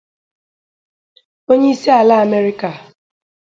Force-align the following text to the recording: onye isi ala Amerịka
onye 1.51 1.67
isi 1.73 1.89
ala 1.99 2.13
Amerịka 2.23 2.69